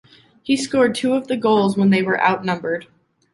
[0.41, 2.87] He scored two of the goals when they were outnumbered.